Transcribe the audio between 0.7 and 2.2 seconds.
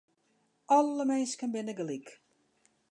Alle minsken binne gelyk.